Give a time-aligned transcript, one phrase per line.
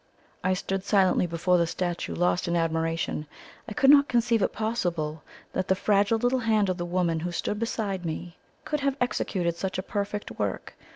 [0.43, 3.27] '"I stood silently before the statue, lost in admiration.
[3.69, 5.21] I could not conceive it possible
[5.53, 8.35] that the fragile little hand of the woman who stood beside me
[8.65, 10.73] could have executed such a perfect work.